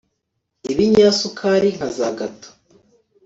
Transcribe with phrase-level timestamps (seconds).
[0.71, 2.49] ibinyamasukari nka za gato